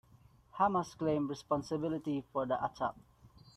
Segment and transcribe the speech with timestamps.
[0.57, 2.95] Hamas claimed responsibility for the attack.